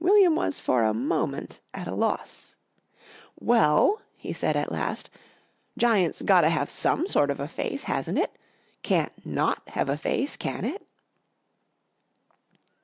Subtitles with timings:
[0.00, 2.56] William was for a moment at a loss.
[3.38, 5.10] "Well," he said at last,
[5.78, 8.36] "giant's got to have some sort of a face, hasn't it?
[8.82, 10.84] Can't not have a face, can it?"